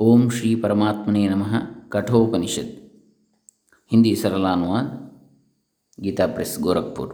ओम 0.00 0.28
श्री 0.30 0.54
परमात्मने 0.54 1.28
नमः 1.28 1.58
कठोपनिषद 1.92 2.72
हिंदी 3.90 4.14
सरल 4.16 4.46
अनुवाद 4.46 4.90
गीता 5.98 6.26
प्रेस 6.34 6.56
गोरखपुर 6.60 7.08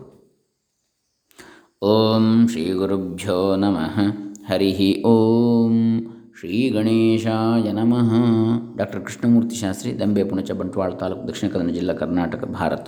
ओम 1.82 2.46
श्री 2.48 2.64
गुरुभ्यो 2.74 3.38
नमः 3.56 4.00
हरि 4.48 4.72
ओम 5.06 5.76
ಶ್ರೀ 6.38 6.60
ಗಣೇಶಾಯ 6.74 7.68
ನಮಃ 7.76 8.08
ಡಾಕ್ಟರ್ 8.78 9.02
ಕೃಷ್ಣಮೂರ್ತಿ 9.06 9.56
ಶಾಸ್ತ್ರಿ 9.60 9.90
ದಂಬೆ 10.00 10.22
ಪುಣಚ 10.30 10.50
ಬಂಟ್ವಾಳ 10.60 10.90
तालुक 11.00 11.20
दक्षिण 11.28 11.48
कन्नड़ 11.52 11.74
जिला 11.76 11.94
कर्नाटक 12.00 12.42
भारत 12.56 12.86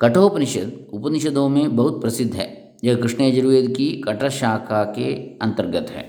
कठोपनिषद 0.00 0.70
उपनिषदों 0.98 1.46
में 1.56 1.64
बहुत 1.76 2.00
प्रसिद्ध 2.00 2.32
है 2.34 2.46
यह 2.84 2.96
कृष्ण 3.02 3.22
यजुर्वेद 3.22 3.68
की 3.76 3.86
कठ 4.06 4.24
शाखा 4.38 4.80
के 4.96 5.06
अंतर्गत 5.42 5.90
है 5.90 6.04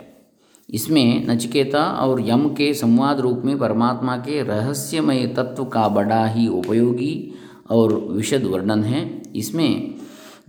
इसमें 0.71 1.27
नचिकेता 1.27 1.85
और 1.85 2.29
यम 2.29 2.49
के 2.49 2.75
संवाद 2.75 3.21
रूप 3.21 3.43
में 3.45 3.59
परमात्मा 3.59 4.17
के 4.17 4.43
रहस्यमय 4.43 5.27
तत्व 5.27 5.65
का 5.65 5.89
बड़ा 5.89 6.27
ही 6.27 6.49
उपयोगी 6.49 7.35
और 7.71 8.07
विशद 8.11 8.45
वर्णन 8.45 8.85
है। 8.85 9.23
इसमें 9.37 9.95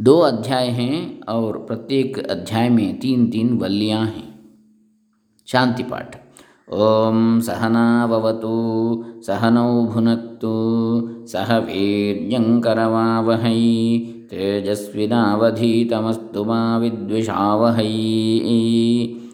दो 0.02 0.20
अध्याय 0.20 0.68
हैं 0.68 1.22
और 1.22 1.58
प्रत्येक 1.58 2.32
अध्याय 2.32 2.70
में 2.70 3.00
तीन 3.00 3.28
तीन 3.28 3.58
वल्लियाँ 3.58 4.06
हैं। 4.06 4.40
शांति 5.48 5.84
पाठ। 5.84 6.16
ओम 6.74 7.40
सहनावतु 7.40 9.06
सहनौ 9.22 9.86
भुनक्तु, 9.86 11.28
सह 11.28 11.58
वीर्यङ्करवावहै 11.58 14.00
तेजस्विनावधीतमस्तु 14.32 16.44
मा 16.44 16.78
विद्विषावहै। 16.78 19.25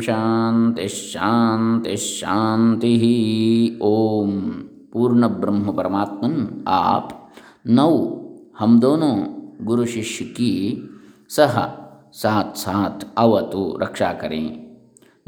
शांति 0.00 1.96
शांति 1.96 3.78
ओम 3.82 4.40
पूर्ण 4.92 5.28
ब्रह्म 5.28 5.72
परमात्मन 5.72 6.64
आप 6.68 7.32
नौ 7.66 7.90
हम 8.58 8.80
दोनों 8.80 9.16
गुरु 9.66 9.86
शिष्य 9.86 10.24
की 10.24 10.82
सह 11.28 11.68
साथ 12.12 12.56
साथ 12.56 13.06
अवतु 13.18 13.78
रक्षा 13.82 14.12
करें। 14.12 14.66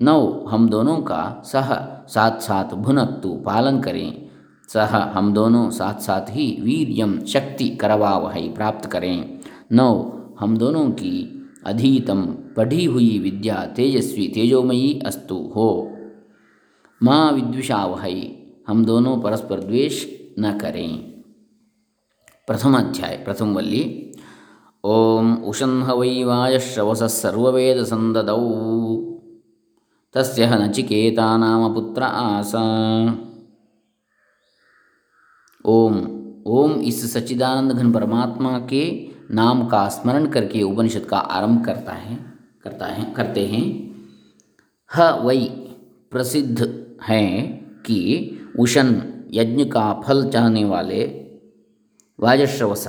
नौ 0.01 0.47
हम 0.49 0.69
दोनों 0.69 0.97
का 0.97 1.43
सह 1.45 1.75
साथ 2.09 2.41
साथ 2.41 2.75
भुनक्तु 2.75 3.29
पालन 3.29 3.81
करें। 3.81 4.31
सह 4.69 4.97
हम 5.15 5.33
दोनों 5.33 5.71
साथ 5.71 5.95
साथ 5.95 6.27
ही 6.31 6.59
वीर्यम 6.63 7.25
शक्ति 7.25 7.69
करवावहै 7.69 8.49
प्राप्त 8.49 8.91
करें। 8.91 9.41
नौ 9.73 10.13
हम 10.41 10.57
दोनों 10.57 10.91
की 10.91 11.42
अधीतम 11.65 12.23
पढ़ी 12.57 12.85
हुई 12.85 13.19
विद्या 13.19 13.67
तेजस्वी 13.77 14.29
तेजोमयी 14.29 15.01
अस्तु, 15.07 15.53
हो। 15.57 15.97
माँ 17.03 17.33
विद्विषावहै, 17.33 18.47
हम 18.69 18.85
दोनों 18.85 19.21
परस्पर 19.21 19.61
द्वेष 19.61 20.07
न 20.39 20.59
करें। 20.59 20.99
प्रथम 22.47 22.77
अध्याय, 22.79 23.23
प्रथम 23.25 23.55
वल्ली। 23.55 24.13
ओम 24.85 25.35
उषन्ह 25.35 25.93
वै 25.93 26.25
वायश्रवसः 26.25 27.07
सर्ववेदसन्ददौ 27.07 28.41
तस्य 30.15 30.47
नचिकेता 30.47 31.37
नाम 31.37 31.75
पुत्र 31.75 32.03
आसा। 32.03 32.63
ओम 35.65 36.23
ओम 36.47 36.73
इस 36.73 37.13
सच्चिदानंद 37.13 37.73
घन 37.73 37.93
परमात्मा 37.93 38.59
के 38.59 39.12
नाम 39.31 39.67
का 39.67 39.89
स्मरण 39.89 40.27
करके 40.27 40.63
उपनिषद 40.63 41.05
का 41.05 41.19
आरंभ 41.19 41.65
करता 41.65 41.93
है 41.93 42.33
करता 42.65 42.87
है, 42.87 43.15
करते 43.15 43.47
हैं। 43.47 43.93
ह 44.95 45.11
वही 45.11 45.49
प्रसिद्ध 46.11 46.85
है 47.03 47.43
कि 47.87 48.31
उषन 48.59 49.13
यज्ञ 49.31 49.65
का 49.65 50.01
फल 50.07 50.31
चाहने 50.31 50.65
वाले 50.65 51.05
वाजश्रवस 52.21 52.89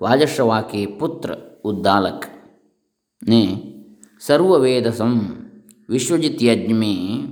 वाजश्रवा 0.00 0.60
के 0.60 0.86
पुत्र 0.86 1.36
उद्दालक 1.64 2.20
ने 3.28 3.74
सर्ववेदसम 4.20 5.36
विश्वजित 5.90 6.38
यज्ञ 6.42 6.72
में 6.72 7.28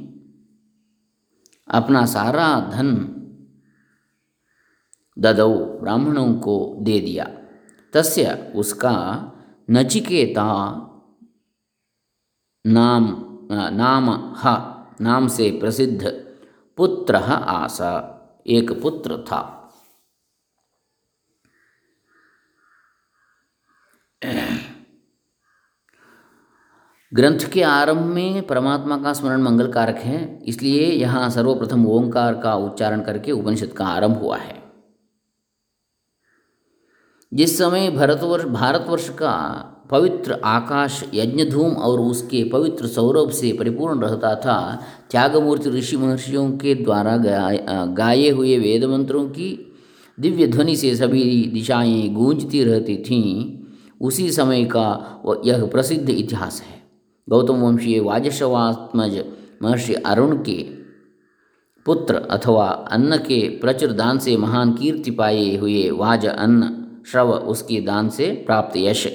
अपना 1.68 2.06
सारा 2.06 2.60
धन 2.60 3.08
ददौ 5.18 5.54
ब्राह्मणों 5.54 6.34
को 6.34 6.76
दे 6.80 7.00
दिया। 7.00 7.41
तस्य 7.92 8.52
उसका 8.56 8.94
नचिकेता 9.70 10.44
नाम 12.66 13.28
नाम, 13.52 14.10
ह, 14.10 14.44
नाम 15.00 15.28
से 15.28 15.50
प्रसिद्ध 15.50 16.06
पुत्र 16.76 17.16
आसा। 17.16 18.18
एक 18.46 18.82
पुत्र 18.82 19.16
था। 19.16 19.58
ग्रंथ 27.14 27.38
के 27.52 27.62
आरंभ 27.62 28.00
में 28.00 28.46
परमात्मा 28.46 28.96
का 28.96 29.12
स्मरण 29.12 29.42
मंगल 29.42 29.72
कारक 29.72 29.96
है, 29.96 30.42
इसलिए 30.44 30.86
यहाँ 30.86 31.30
सर्वप्रथम 31.30 31.86
ओंकार 31.86 32.40
का 32.40 32.54
उच्चारण 32.54 33.02
करके 33.02 33.32
उपनिषद 33.32 33.72
का 33.72 33.86
आरंभ 33.86 34.16
हुआ 34.16 34.36
है। 34.36 34.61
जिस 37.34 37.58
समय 37.58 37.90
भरतवर्ष 37.90 38.44
भारतवर्ष 38.44 39.08
का 39.08 39.34
पवित्र 39.90 40.32
आकाश 40.44 41.04
यज्ञधूम 41.14 41.72
और 41.72 42.00
उसके 42.00 42.44
पवित्र 42.44 42.86
सौरभ 42.86 43.30
से 43.30 43.52
परिपूर्ण 43.52 44.00
रहता 44.00 44.34
था, 44.34 44.82
त्यागमूर्ति 45.10 45.70
ऋषि 45.70 45.96
महर्षियों 45.96 46.50
के 46.52 46.74
द्वारा 46.74 47.16
गाए 47.86 48.28
हुए 48.28 48.58
वेद 48.58 48.84
मंत्रों 48.84 49.24
की 49.28 49.76
दिव्य 50.20 50.46
ध्वनि 50.46 50.76
से 50.76 50.94
सभी 50.96 51.50
दिशाएँ 51.54 52.08
गूंजती 52.08 52.64
रहती 52.64 52.96
थीं, 52.96 53.58
उसी 54.00 54.30
समय 54.30 54.64
का 54.64 55.42
यह 55.46 55.66
प्रसिद्ध 55.66 56.10
इतिहास 56.10 56.62
है। 56.62 56.80
गौतम 57.28 57.54
वंशीय 57.54 58.00
वाजशवात्मज 58.00 59.24
महर्षि 59.62 59.94
अरुण 59.94 60.36
के 60.36 60.62
पुत्र 61.86 62.14
अथवा 62.30 62.66
अन्न 62.66 63.16
के 63.16 63.40
प्रचुर 63.60 63.92
दान 63.92 64.18
से 64.18 64.36
महान 64.36 64.72
कीर्ति 64.72 65.10
पाए 65.10 65.56
हुए 65.56 65.90
वाज 65.90 66.26
अन्न 66.26 66.81
श्रव 67.06 67.32
उसके 67.32 67.80
दान 67.80 68.08
से 68.08 68.30
प्राप्त 68.30 68.76
यश। 68.76 69.08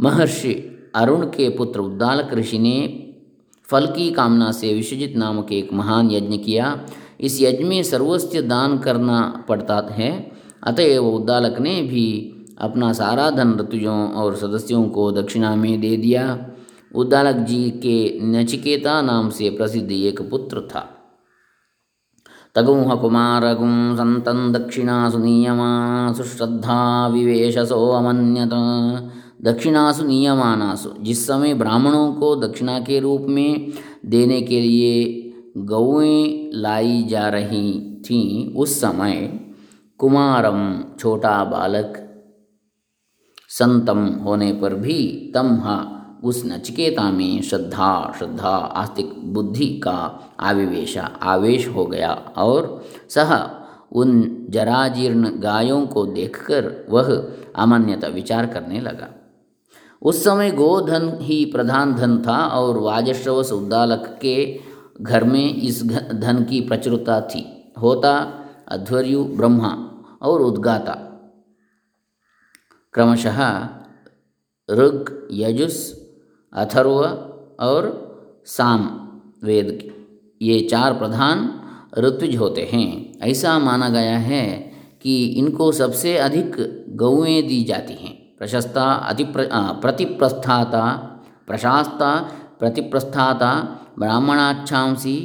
महर्षि 0.00 0.74
अरुण 0.94 1.26
के 1.26 1.48
पुत्र 1.48 1.80
उद्दालक 1.80 2.34
ऋषि 2.34 2.58
ने 2.58 3.04
फल 3.64 3.86
की 3.86 4.10
कामना 4.10 4.52
से 4.52 4.74
विश्वजित 4.74 5.16
नामक 5.16 5.52
एक 5.52 5.72
महान 5.72 6.10
यज्ञ 6.10 6.36
किया। 6.36 6.86
इस 7.20 7.42
यज्ञ 7.42 7.64
में 7.64 7.82
सर्वस्व 7.82 8.40
दान 8.40 8.78
करना 8.78 9.44
पड़ता 9.48 9.88
है। 9.90 10.32
अतएव 10.62 11.06
उद्दालक 11.06 11.60
ने 11.60 11.82
भी 11.82 12.34
अपना 12.58 12.92
सारा 12.92 13.30
धन 13.30 13.58
ऋतुजों 13.60 14.12
और 14.12 14.36
सदस्यों 14.36 14.88
को 14.88 15.12
दक्षिणा 15.12 15.56
में 15.56 15.80
दे 15.80 15.96
दिया। 15.96 16.50
उद्दालक 16.94 17.36
जी 17.36 17.70
के 17.70 18.20
नचिकेता 18.22 19.02
नाम 19.02 19.30
से 19.30 19.50
प्रसिद्ध 19.50 19.92
एक 19.92 20.30
पुत्र 20.30 20.60
था। 20.60 20.97
तगुह 22.58 22.94
कुमारगुं 22.94 23.96
संतन 23.96 24.52
दक्षिणासु 24.52 25.18
नियमासु 25.18 26.22
श्रद्धा 26.22 27.08
विवेशसो 27.08 27.88
अमन्यत। 27.88 28.50
दक्षिणासु 29.42 30.04
नियमानासु, 30.04 30.90
जिस 31.02 31.26
समय 31.26 31.54
ब्राह्मणों 31.54 32.12
को 32.12 32.36
दक्षिणा 32.36 32.78
के 32.78 33.00
रूप 33.00 33.26
में 33.28 33.72
देने 34.06 34.40
के 34.40 34.60
लिए 34.60 35.30
गौएँ 35.56 36.50
लाई 36.54 37.02
जा 37.02 37.28
रही 37.28 38.00
थीं, 38.04 38.54
उस 38.54 38.80
समय 38.80 39.40
कुमारम 39.98 40.84
छोटा 40.98 41.44
बालक 41.44 42.04
संतम 43.48 44.06
होने 44.24 44.52
पर 44.52 44.74
भी 44.74 45.30
तमहा 45.34 45.97
उस 46.24 46.42
नचिकेता 46.46 47.10
में 47.10 47.42
श्रद्धा 47.42 48.14
श्रद्धा, 48.18 48.48
आस्तिक 48.48 49.34
बुद्धि 49.34 49.66
का 49.66 50.28
आविवेश, 50.40 50.98
आवेश 50.98 51.68
हो 51.68 51.86
गया 51.86 52.12
और 52.36 52.84
सह 53.08 53.50
उन 53.92 54.46
जराजीर्ण 54.50 55.40
गायों 55.40 55.86
को 55.86 56.06
देखकर 56.06 56.86
वह 56.90 57.32
अमान्यता 57.56 58.08
विचार 58.08 58.46
करने 58.46 58.80
लगा। 58.80 59.08
उस 60.02 60.24
समय 60.24 60.50
गोधन 60.50 61.18
ही 61.20 61.44
प्रधान 61.44 61.94
धन 61.94 62.22
था 62.26 62.46
और 62.46 62.78
वाजश्रवस 62.78 63.52
उद्दालक 63.52 64.18
के 64.22 64.60
घर 65.00 65.24
में 65.24 65.54
इस 65.54 65.84
धन 66.14 66.46
की 66.50 66.60
प्रचुरता 66.60 67.20
थी। 67.20 67.72
होता 67.82 68.44
अध्वर्यु 68.68 69.24
ब्रह्मा 69.24 70.02
और 70.22 70.40
उद्गाता। 70.40 70.92
क्रमशः 72.92 73.68
ऋग 74.70 75.28
यजुस 75.32 75.97
अथर्व 76.52 76.98
और 77.60 78.08
साम 78.46 79.08
वेद 79.44 79.94
ये 80.42 80.60
चार 80.60 80.92
प्रधान 80.92 81.60
ऋत्विज 81.98 82.36
होते 82.36 82.62
हैं। 82.72 83.18
ऐसा 83.18 83.58
माना 83.58 83.88
गया 83.88 84.18
है 84.18 84.72
कि 85.02 85.26
इनको 85.26 85.72
सबसे 85.72 86.16
अधिक 86.18 86.56
गौएँ 86.88 87.42
दी 87.42 87.64
जाती 87.64 87.94
हैं। 87.94 88.36
प्रशस्ता 88.38 88.82
अति 88.82 89.24
प्रतिप्रस्थाता, 89.34 90.84
प्रशास्ता, 91.46 92.30
प्रतिप्रस्थाता, 92.58 93.52
ब्राह्मणाच्छांसी, 93.98 95.16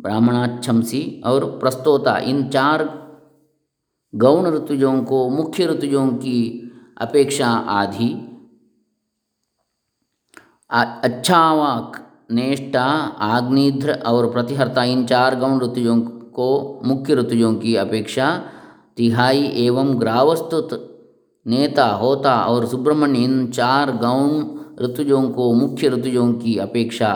ब्राह्मणाच्छमसी 0.00 1.22
और 1.26 1.44
प्रस्तोता। 1.44 2.18
इन 2.18 2.48
चार 2.48 3.02
गौण 4.14 4.54
ऋतुजों 4.54 5.02
को 5.04 5.28
मुख्य 5.28 5.66
ऋतुजों 5.66 6.08
की 6.08 6.70
अपेक्षा 7.00 7.48
आधी 7.48 8.31
अच्छावाक 10.72 11.96
नेष्टा 12.32 12.84
आग्निध्र 13.20 13.92
और 14.06 14.30
प्रतिहर्ता 14.30 14.84
इन 14.84 15.04
चार 15.06 15.34
गौण 15.38 15.60
ऋतुजों 15.60 16.00
को 16.30 16.80
मुख्य 16.84 17.14
ऋतुजों 17.14 17.54
की 17.54 17.74
अपेक्षा 17.76 18.42
तिहाई 18.96 19.42
एवं 19.56 20.00
ग्रावस्तुत 20.00 20.70
नेता, 21.46 21.86
होता 21.86 22.34
और 22.44 22.66
सुब्रमण्य 22.66 23.18
इन 23.18 23.46
चार 23.46 23.90
गौण 23.90 24.44
ऋतुजों 24.84 25.22
को 25.30 25.52
मुख्य 25.52 25.88
ऋतुजों 25.88 26.32
की 26.32 26.56
अपेक्षा 26.58 27.12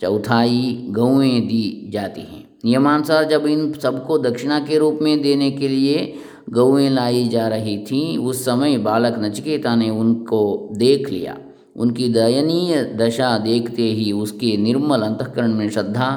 चौथाई 0.00 0.86
गौएँ 0.90 1.40
दी 1.40 1.90
जाती 1.92 2.20
हैं। 2.20 2.48
नियमानुसार 2.64 3.24
जब 3.24 3.46
इन 3.46 3.72
सबको 3.72 4.18
दक्षिणा 4.18 4.60
के 4.60 4.78
रूप 4.78 4.98
में 5.02 5.22
देने 5.22 5.50
के 5.50 5.68
लिए 5.68 6.14
गौएँ 6.50 6.88
लाई 6.90 7.28
जा 7.28 7.48
रही 7.48 7.78
थीं, 7.78 8.18
उस 8.18 8.44
समय 8.44 8.78
बालक 8.78 9.18
नचकेता 9.18 9.76
ने 9.76 9.90
उनको 9.90 10.70
देख 10.76 11.10
लिया। 11.10 11.36
उनकी 11.78 12.08
दयनीय 12.08 12.82
दशा 12.98 13.36
देखते 13.38 13.82
ही 13.92 14.10
उसके 14.12 14.56
निर्मल 14.56 15.02
अंतकरण 15.02 15.54
में 15.54 15.68
श्रद्धा, 15.70 16.08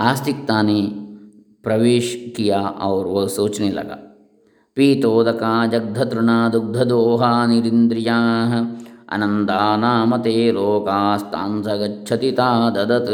आस्तिकता 0.00 0.60
ने 0.62 0.80
प्रवेश 1.64 2.14
किया 2.36 2.60
और 2.60 3.06
वह 3.06 3.26
सोचने 3.28 3.70
लगा, 3.70 3.98
पीतोदका 4.76 5.54
जग्धतृणा 5.66 6.48
दुग्धदोहा 6.48 7.46
निरिंद्रिया 7.46 8.18
अनंदानामते 9.12 10.52
लोकास्तांस 10.52 11.66
गच्छति 11.80 12.30
ददत 12.30 13.06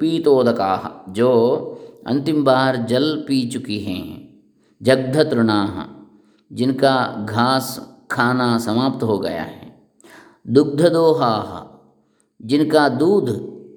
पीतोदका, 0.00 0.72
जो 1.08 1.32
अंतिम 2.06 2.44
बार 2.44 2.76
जल 2.86 3.14
पी 3.28 3.46
चुकी 3.46 3.78
हैं 3.78 4.04
जग्धतृणा 4.80 5.60
जिनका 6.50 6.96
घास 7.28 7.78
खाना 8.10 8.56
समाप्त 8.58 9.02
हो 9.02 9.18
गया 9.18 9.42
है 9.42 9.65
दुग्धदोहा, 10.46 11.34
जिनका 12.40 12.88
दूध 12.88 13.28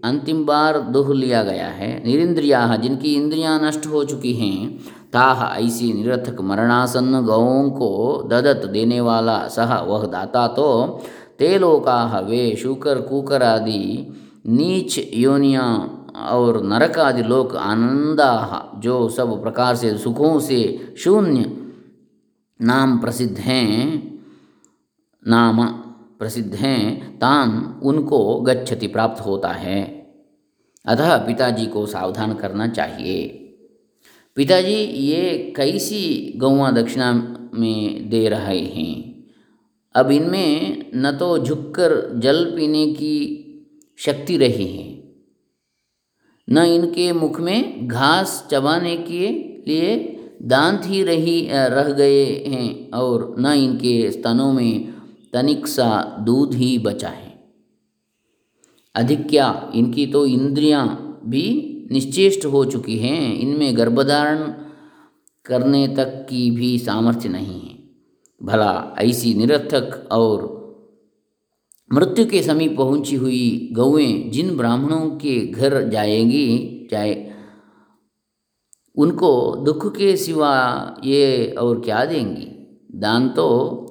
अंतिम 0.06 0.46
बार 0.46 0.80
दुह 0.80 1.14
लिया 1.14 1.44
गया 1.44 1.68
है, 1.68 1.92
निरिंद्रिया, 2.06 2.76
जिनकी 2.76 3.14
इंद्रियाँ 3.16 3.60
नष्ट 3.62 3.86
हो 3.88 4.04
चुकी 4.04 4.34
हैं 4.34 4.78
ताह 5.14 5.44
ऐसी 5.58 5.92
निरर्थक 5.94 6.42
मरणासन्न 6.42 7.22
गौों 7.26 7.70
को 7.72 7.90
ददत 8.28 8.66
देने 8.66 9.00
वाला 9.02 9.48
सह 9.48 9.74
वह 9.82 10.06
दाता 10.06 10.48
तो 10.48 10.70
ते 11.40 11.58
लोका 11.60 12.20
वे 12.20 12.56
शूकर, 12.56 13.02
कुकर 13.02 13.44
आदि, 13.44 14.08
नीच 14.48 14.98
योनिया 15.14 15.66
और 16.30 16.62
नरक 16.64 17.00
आदि 17.00 17.24
लोक 17.24 17.56
आनंदा, 17.56 18.72
जो 18.76 19.08
सब 19.10 19.42
प्रकार 19.44 19.76
से 19.76 19.98
सुखों 19.98 20.40
से 20.40 20.94
शून्य 20.98 21.52
नाम 22.60 22.98
प्रसिद्ध 23.00 23.38
हैं, 23.38 24.20
नाम 25.26 25.62
प्रसिद्ध 26.20 26.56
हैं, 26.56 27.16
तान 27.20 27.80
उनको 27.84 28.42
गच्छति 28.42 28.88
प्राप्त 28.88 29.26
होता 29.26 29.50
है। 29.50 29.84
अतः 30.86 31.18
पिताजी 31.18 31.66
को 31.66 31.86
सावधान 31.86 32.34
करना 32.34 32.68
चाहिए। 32.68 33.28
पिताजी, 34.36 34.76
ये 34.84 35.54
कैसी 35.56 36.34
गौवा 36.38 36.72
दक्षिणा 36.72 37.14
में 37.54 38.10
दे 38.10 38.30
रहे 38.30 38.60
हैं? 38.60 39.24
अब 39.96 40.12
इनमें 40.12 40.86
न 40.96 41.12
तो 41.12 41.40
झुककर 41.40 42.20
जल 42.20 42.46
पीने 42.56 42.88
की 42.88 43.46
शक्ति 43.98 44.38
रही 44.38 44.78
है। 44.78 45.00
न 46.50 46.58
इनके 46.58 47.14
मुख 47.14 47.40
में 47.40 47.88
घास 47.88 48.48
चबाने 48.52 48.98
के 48.98 49.28
लिए 49.68 50.16
दांत 50.42 50.82
ही 50.86 51.04
रही 51.04 51.50
रह 51.52 51.84
गए 51.84 52.26
हैं 52.26 52.92
और 52.92 53.36
न 53.40 53.46
इनके 53.46 54.12
स्तनों 54.12 54.54
में 54.54 54.99
तनिक 55.34 55.68
सा 55.68 56.18
दूध 56.20 56.54
ही 56.54 56.78
बचा 56.80 57.10
है। 57.10 57.40
अधिक 58.96 59.28
क्या 59.30 59.72
इनकी 59.76 60.06
तो 60.08 60.26
इंद्रियाँ 60.26 61.22
भी 61.26 61.76
निश्चेष्ट 61.92 62.46
हो 62.46 62.66
चुकी 62.66 62.98
हैं। 62.98 63.34
इनमें 63.34 63.78
गर्भधारण 63.78 64.52
करने 65.46 65.88
तक 65.88 66.26
की 66.30 66.52
भी 66.52 66.78
सामर्थ्य 66.80 67.30
नहीं 67.30 67.60
है। 67.62 67.78
भला 68.44 68.96
ऐसी 69.00 69.34
निरर्थक 69.34 70.10
और 70.12 70.48
मृत्यु 71.94 72.26
के 72.26 72.44
समीप 72.44 72.78
पहुँची 72.78 73.16
हुई 73.16 73.70
गौएँ 73.74 74.30
जिन 74.30 74.58
ब्राह्मणों 74.58 75.10
के 75.10 75.46
घर 75.48 75.90
जाएँगी, 75.90 76.88
जाए, 76.92 77.34
उनको 78.96 79.56
दुख 79.56 79.96
के 79.96 80.18
सिवा 80.18 80.54
ये 81.04 81.56
और 81.60 81.82
क्या 81.82 82.06
देंगी? 82.06 82.59
दान 82.90 83.30
तो 83.30 83.48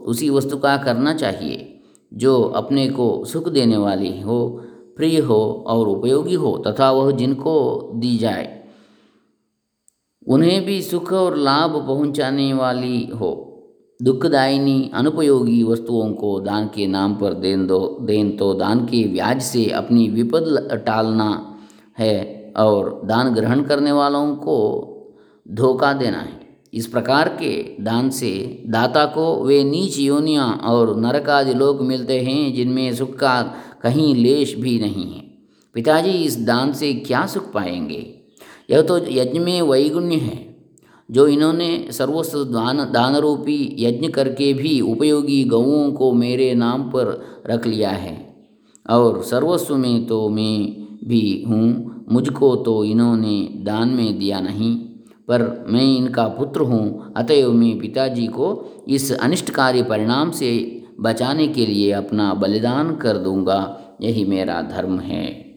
उसी 0.06 0.31
वस्तु 0.31 0.56
का 0.56 0.77
करना 0.77 1.15
चाहिए, 1.15 1.81
जो 2.12 2.43
अपने 2.43 2.89
को 2.89 3.25
सुख 3.25 3.49
देने 3.49 3.77
वाली 3.77 4.21
हो, 4.21 4.47
प्रिय 4.97 5.19
हो 5.21 5.65
और 5.67 5.89
उपयोगी 5.89 6.35
हो 6.35 6.56
तथा 6.67 6.91
वह 6.91 7.11
जिनको 7.11 7.91
दी 7.95 8.17
जाए। 8.19 8.55
उन्हें 10.27 10.65
भी 10.65 10.81
सुख 10.83 11.12
और 11.12 11.37
लाभ 11.37 11.77
पहुँचाने 11.87 12.53
वाली 12.53 13.05
हो। 13.06 13.45
दुखदायिनी 14.00 14.91
अनुपयोगी 14.95 15.62
वस्तुओं 15.62 16.12
को 16.12 16.41
दान 16.41 16.67
के 16.67 16.87
नाम 16.87 17.15
पर 17.15 17.35
देन 17.35 17.67
दो, 17.67 17.99
देन 18.01 18.37
तो 18.37 18.53
दान 18.55 18.85
के 18.87 19.05
ब्याज 19.05 19.43
से 19.43 19.65
अपनी 19.71 20.09
विपद 20.09 20.83
टालना 20.87 21.59
है 21.99 22.53
और 22.56 23.01
दान 23.05 23.35
ग्रहण 23.35 23.62
करने 23.62 23.93
वालों 23.93 24.37
को 24.37 24.59
धोखा 25.47 25.93
देना 25.93 26.19
है। 26.19 26.48
इस 26.75 26.87
प्रकार 26.87 27.29
के 27.29 27.82
दान 27.85 28.11
से 28.11 28.62
दाता 28.67 29.05
को 29.05 29.44
वे 29.44 29.65
नीच 29.65 29.99
योनियाँ 29.99 30.53
और 30.53 31.00
नरक 31.00 31.31
आदि 31.31 31.55
लोग 31.55 31.82
मिलते 31.82 32.20
हैं, 32.20 32.55
जिनमें 32.55 32.94
सुख 32.94 33.15
का 33.15 33.43
कहीं 33.82 34.15
लेश 34.15 34.55
भी 34.55 34.79
नहीं 34.79 35.15
है। 35.15 35.29
पिताजी 35.75 36.11
इस 36.11 36.41
दान 36.41 36.73
से 36.73 36.93
क्या 36.93 37.26
सुख 37.26 37.53
पाएँगे? 37.53 38.15
यह 38.70 38.82
तो 38.82 38.99
यज्ञ 38.99 39.38
में 39.38 39.62
वैगुण्य 39.62 40.17
है। 40.17 40.56
जो 41.11 41.26
इन्होंने 41.26 41.88
सर्वस्व 41.91 42.44
दान 42.44 42.76
दान 42.76 43.17
रूपी 43.17 43.76
यज्ञ 43.79 44.09
करके 44.09 44.53
भी 44.53 44.81
उपयोगी 44.81 45.44
गौओं 45.44 45.93
को 45.93 46.12
मेरे 46.12 46.55
नाम 46.55 46.82
पर 46.82 47.25
रख 47.47 47.67
लिया 47.67 47.91
है। 47.91 48.35
और 48.91 49.23
सर्वस्व 49.23 49.76
में 49.76 50.06
तो 50.06 50.29
मैं 50.29 50.87
भी 51.09 51.44
हूँ, 51.49 52.05
मुझको 52.12 52.56
तो 52.56 52.85
इन्होंने 52.85 53.49
दान 53.56 53.88
में 53.88 54.19
दिया 54.19 54.41
नहीं। 54.41 54.88
पर 55.29 55.67
मैं 55.69 55.97
इनका 55.97 56.29
पुत्र 56.29 56.61
हूँ, 56.61 57.13
अतएव 57.17 57.53
मैं 57.53 57.79
पिताजी 57.79 58.27
को 58.27 58.69
इस 58.89 59.13
अनिष्टकारी 59.13 59.82
परिणाम 59.82 60.31
से 60.31 60.82
बचाने 61.01 61.49
के 61.49 61.67
लिए 61.67 61.93
अपना 61.93 62.35
बलिदान 62.35 62.97
कर 62.97 63.17
दूँगा। 63.17 63.81
यही 64.01 64.25
मेरा 64.25 64.63
धर्म 64.63 65.01
है। 65.01 65.49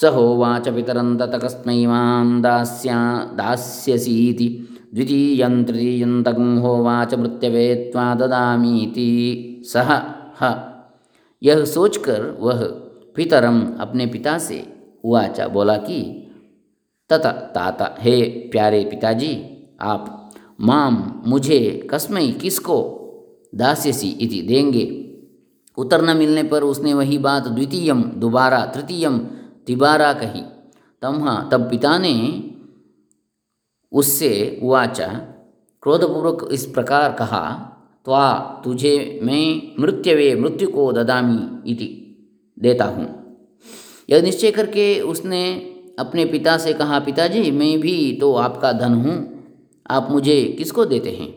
स 0.00 0.04
होवाच 0.04 0.68
पितरं 0.68 1.16
ततकस्मै 1.16 1.86
माँ 1.86 2.40
दास्या, 2.40 3.24
दास्यसीति। 3.24 4.68
द्वितीयं, 4.94 5.64
तृतीयं 5.64 6.22
तगं 6.22 6.58
होवाच 6.58 7.14
मृत्यवे 7.14 7.74
त्वा 7.74 8.14
ददामीति। 8.14 9.62
सह 9.66 10.02
ह। 10.42 10.72
यह 11.42 11.64
सोचकर 11.64 12.36
वह 12.40 12.64
पितरम 13.16 13.72
अपने 13.80 14.06
पिता 14.06 14.38
से 14.38 14.72
उवाचा 15.04 15.48
बोला 15.48 15.76
कि 15.76 16.25
तत 17.10 17.26
ताता, 17.54 17.96
हे 18.00 18.22
प्यारे 18.22 18.84
पिताजी, 18.84 19.44
आप 19.80 20.30
माम 20.60 21.22
मुझे 21.26 21.88
कस्मई 21.90 22.32
किसको 22.32 23.02
दास्यसी 23.54 24.08
इति 24.08 24.42
देंगे। 24.42 25.02
उत्तर 25.78 26.02
न 26.02 26.16
मिलने 26.16 26.42
पर 26.42 26.62
उसने 26.62 26.94
वही 26.94 27.18
बात 27.18 27.48
द्वितीयम, 27.48 28.02
दोबारा 28.02 28.66
तृतीयम, 28.66 29.18
तिबारा 29.66 30.12
कही। 30.12 30.42
तमहा, 31.02 31.48
तब 31.52 31.70
पिता 31.70 31.98
ने 31.98 32.44
उससे 33.92 34.60
वाचा, 34.62 35.06
क्रोधपूर्वक 35.82 36.48
इस 36.52 36.66
प्रकार 36.66 37.12
कहा, 37.12 37.72
त्वा 38.04 38.60
तुझे 38.64 39.20
मैं 39.22 39.82
मृत्यवे 39.82 40.34
मृत्यु 40.34 40.68
को 40.68 40.92
ददामी 40.92 41.70
इति 41.70 41.88
देता 42.58 42.84
हूँ। 42.84 43.08
यह 44.10 44.22
निश्चय 44.22 44.50
करके 44.50 45.00
उसने 45.00 45.72
अपने 45.98 46.24
पिता 46.24 46.58
से 46.58 46.72
कहा, 46.72 46.98
पिताजी, 46.98 47.50
मैं 47.50 47.80
भी 47.80 48.18
तो 48.20 48.34
आपका 48.34 48.72
धन 48.72 48.92
हूँ। 48.92 49.36
आप 49.90 50.08
मुझे 50.10 50.54
किसको 50.58 50.84
देते 50.84 51.10
हैं? 51.10 51.32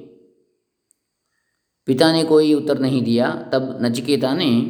पिता 1.86 2.12
ने 2.12 2.24
कोई 2.24 2.54
उत्तर 2.54 2.80
नहीं 2.80 3.02
दिया। 3.02 3.50
तब 3.54 3.80
नचिकेता 3.82 4.34
ने 4.34 4.62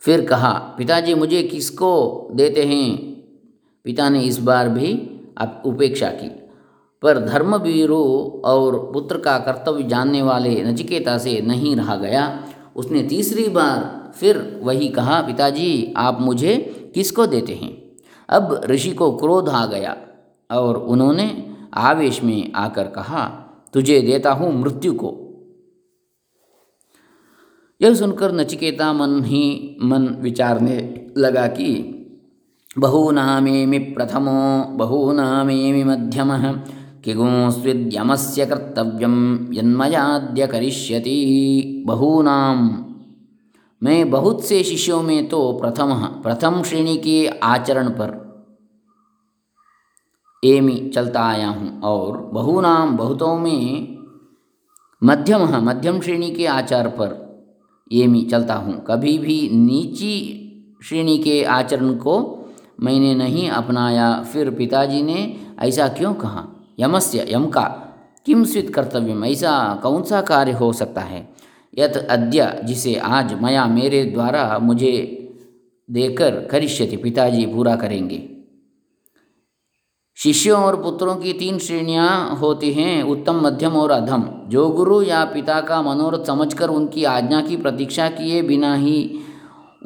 फिर 0.00 0.26
कहा, 0.26 0.52
पिताजी, 0.78 1.14
मुझे 1.14 1.42
किसको 1.42 2.28
देते 2.34 2.62
हैं? 2.62 2.96
पिता 3.84 4.08
ने 4.08 4.22
इस 4.22 4.38
बार 4.38 4.68
भी 4.68 5.10
उपेक्षा 5.66 6.08
की। 6.08 6.28
पर 7.02 7.18
धर्मवीरु 7.18 8.04
और 8.44 8.92
पुत्र 8.92 9.18
का 9.18 9.38
कर्तव्य 9.38 9.82
जानने 9.82 10.22
वाले 10.22 10.64
नचिकेता 10.64 11.18
से 11.18 11.40
नहीं 11.40 11.76
रहा 11.76 11.96
गया। 11.96 12.48
उसने 12.76 13.02
तीसरी 13.02 13.48
बार 13.48 14.12
फिर 14.16 14.60
वही 14.62 14.88
कहा, 14.88 15.22
पिताजी, 15.22 15.94
आप 15.96 16.20
मुझे 16.20 16.56
किसको 16.94 17.26
देते 17.26 17.54
हैं? 17.54 17.85
अब 18.28 18.60
ऋषि 18.64 18.90
को 18.90 19.16
क्रोध 19.16 19.48
आ 19.48 19.66
गया 19.66 19.96
और 20.50 20.76
उन्होंने 20.76 21.54
आवेश 21.74 22.22
में 22.22 22.52
आकर 22.52 22.86
कहा, 22.86 23.26
तुझे 23.72 24.00
देता 24.00 24.32
हूँ 24.32 24.52
मृत्यु 24.60 24.94
को। 24.94 25.14
यह 27.80 27.94
सुनकर 27.94 28.32
नचिकेता 28.32 28.92
मन 28.92 29.24
ही 29.24 29.76
मन 29.82 30.06
विचारने 30.20 31.06
लगा 31.18 31.46
कि 31.46 31.92
बहूनामेमि 32.78 33.78
प्रथमो 33.78 34.64
बहूनामेमि 34.76 35.84
मध्यम, 35.84 36.30
किगुंस्विद्यमस्य 37.04 38.46
कर्तव्यम 38.46 39.48
यन्मयाद्य 39.52 40.46
करिष्यति 40.46 41.18
बहूनाम। 41.86 42.82
मैं 43.86 44.10
बहुत 44.10 44.44
से 44.44 44.62
शिष्यों 44.62 45.02
में 45.02 45.28
तो 45.28 45.52
प्रथम 45.52 45.94
प्रथम 45.94 46.62
श्रेणी 46.62 46.96
के 46.96 47.26
आचरण 47.26 47.88
पर 47.88 48.26
एमी 50.44 50.90
चलता 50.94 51.22
आया 51.22 51.48
हूँ 51.48 51.80
और 51.80 52.16
बहुनाम 52.16 52.96
बहुतों 52.96 53.38
में 53.38 53.96
मध्यम 55.04 55.42
मध्यम 55.42 56.00
श्रेणी 56.00 56.30
के 56.30 56.46
आचार 56.46 56.88
पर 56.88 57.26
एमी 57.92 58.22
चलता 58.22 58.54
हूँ। 58.54 58.84
कभी 58.86 59.18
भी 59.18 59.50
नीची 59.52 60.42
श्रेणी 60.84 61.18
के 61.18 61.44
आचरण 61.44 61.94
को 61.94 62.44
मैंने 62.82 63.14
नहीं 63.14 63.50
अपनाया। 63.50 64.22
फिर 64.22 64.50
पिताजी 64.50 65.02
ने, 65.02 65.46
ऐसा 65.58 65.88
क्यों 65.88 66.14
कहा? 66.14 66.46
यमस्य 66.80 67.26
यम 67.30 67.46
का 67.46 67.64
किम 68.26 68.44
स्वित 68.44 68.74
कर्तव्यम? 68.74 69.24
ऐसा 69.24 69.80
कौन 69.82 70.02
सा 70.02 70.20
कार्य 70.20 70.52
हो 70.52 70.72
सकता 70.72 71.00
है? 71.00 71.35
यत 71.78 72.06
अद्य 72.10 72.60
जिसे 72.64 72.94
आज 72.94 73.42
मया 73.42 73.66
मेरे 73.66 74.04
द्वारा 74.04 74.58
मुझे 74.62 75.22
देकर 75.90 76.30
करिष्यति 76.30 76.96
पिताजी 76.96 77.46
पूरा 77.46 77.76
करेंगे। 77.76 78.28
शिष्यों 80.16 80.62
और 80.62 80.82
पुत्रों 80.82 81.16
की 81.16 81.32
तीन 81.32 81.58
श्रेणियाँ 81.58 82.36
होती 82.36 82.72
हैं, 82.72 83.02
उत्तम, 83.02 83.40
मध्यम 83.40 83.72
और 83.72 83.90
अधम। 83.90 84.24
जो 84.48 84.68
गुरु 84.68 85.02
या 85.02 85.24
पिता 85.24 85.60
का 85.60 85.82
मनोरथ 85.82 86.24
समझकर 86.24 86.68
उनकी 86.68 87.04
आज्ञा 87.04 87.40
की 87.40 87.56
प्रतीक्षा 87.56 88.08
किए 88.08 88.42
बिना 88.42 88.74
ही 88.74 89.20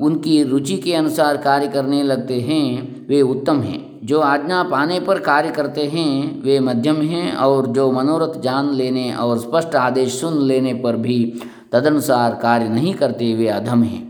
उनकी 0.01 0.43
रुचि 0.43 0.77
के 0.77 0.95
अनुसार 0.95 1.37
कार्य 1.37 1.69
करने 1.69 2.03
लगते 2.03 2.41
हैं, 2.41 3.07
वे 3.09 3.23
उत्तम 3.23 3.61
हैं। 3.61 4.01
जो 4.05 4.21
आज्ञा 4.21 4.63
पाने 4.63 5.01
पर 5.01 5.21
कार्य 5.21 5.51
करते 5.51 5.85
हैं, 5.85 6.43
वे 6.43 6.61
मध्यम 6.61 7.03
हैं 7.03 7.35
और 7.35 7.67
जो 7.67 7.93
मनोरथ 7.93 8.41
जान 8.41 8.75
लेने 8.75 9.15
और 9.15 9.39
स्पष्ट 9.39 9.75
आदेश 9.75 10.21
सुन 10.21 10.43
लेने 10.43 10.75
पर 10.75 10.97
भी 10.97 11.41
तदनुसार 11.73 12.35
कार्य 12.43 12.69
नहीं 12.69 12.95
करते 12.95 13.35
वे 13.35 13.49
अधम 13.49 13.83
हैं। 13.83 14.09